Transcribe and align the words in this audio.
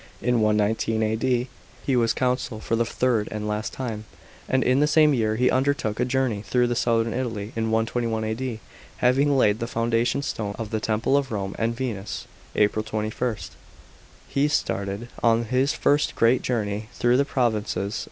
In 0.19 0.41
119 0.41 1.03
A.D. 1.03 1.47
he 1.85 1.95
was 1.95 2.15
consul 2.15 2.59
for 2.59 2.75
the 2.75 2.87
third, 2.87 3.27
and 3.29 3.47
last 3.47 3.71
time, 3.71 4.05
and 4.49 4.63
in 4.63 4.79
the 4.79 4.87
same 4.87 5.13
year 5.13 5.35
he 5.35 5.51
undertook 5.51 5.99
a 5.99 6.05
journey 6.05 6.41
through 6.41 6.73
southern 6.73 7.13
Italy. 7.13 7.51
In 7.55 7.69
121 7.69 8.23
A.D., 8.23 8.59
having 8.97 9.37
laid 9.37 9.59
the 9.59 9.67
foundation 9.67 10.23
stone 10.23 10.55
of 10.57 10.71
the 10.71 10.79
Temple 10.79 11.15
of 11.15 11.31
Rome 11.31 11.55
and 11.59 11.75
Venus 11.75 12.25
(April 12.55 12.81
21), 12.83 13.37
he 14.27 14.47
started 14.47 15.09
on 15.21 15.45
his 15.45 15.71
first 15.73 16.15
great 16.15 16.41
journey 16.41 16.89
through 16.93 17.17
the 17.17 17.23
provinces. 17.23 17.99